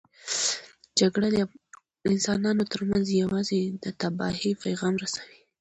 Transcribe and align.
جګړه 0.99 1.27
د 1.35 1.37
انسانانو 2.11 2.63
ترمنځ 2.73 3.05
یوازې 3.21 3.61
د 3.83 3.85
تباهۍ 4.01 4.51
پیغام 4.63 4.93
رسوي. 5.03 5.39